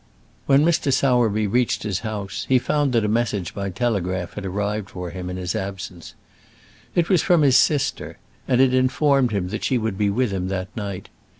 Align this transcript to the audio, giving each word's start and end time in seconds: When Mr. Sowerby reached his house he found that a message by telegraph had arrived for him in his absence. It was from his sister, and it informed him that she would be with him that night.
When 0.47 0.65
Mr. 0.65 0.91
Sowerby 0.91 1.45
reached 1.45 1.83
his 1.83 1.99
house 1.99 2.47
he 2.49 2.57
found 2.57 2.91
that 2.93 3.05
a 3.05 3.07
message 3.07 3.53
by 3.53 3.69
telegraph 3.69 4.33
had 4.33 4.47
arrived 4.47 4.89
for 4.89 5.11
him 5.11 5.29
in 5.29 5.37
his 5.37 5.53
absence. 5.55 6.15
It 6.95 7.07
was 7.07 7.21
from 7.21 7.43
his 7.43 7.55
sister, 7.55 8.17
and 8.47 8.59
it 8.59 8.73
informed 8.73 9.29
him 9.31 9.49
that 9.49 9.63
she 9.63 9.77
would 9.77 9.99
be 9.99 10.09
with 10.09 10.31
him 10.31 10.47
that 10.47 10.75
night. 10.75 11.09